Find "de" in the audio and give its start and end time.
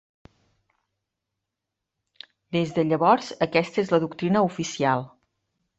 2.79-2.89